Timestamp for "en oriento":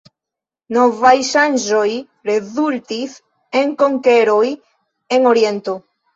4.49-5.79